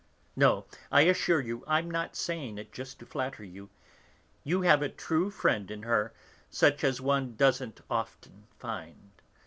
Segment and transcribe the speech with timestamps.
[0.35, 3.69] "No, I assure you, I'm not saying it just to flatter you;
[4.43, 6.11] you have a true friend in her,
[6.49, 9.11] such as one doesn't often find.